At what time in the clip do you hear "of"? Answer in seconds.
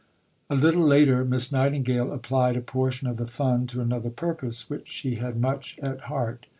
3.07-3.17